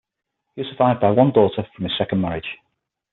He 0.55 0.61
was 0.61 0.69
survived 0.71 0.99
by 1.01 1.11
one 1.11 1.29
daughter 1.31 1.61
from 1.75 1.83
his 1.85 1.95
second 1.95 2.21
marriage. 2.21 2.57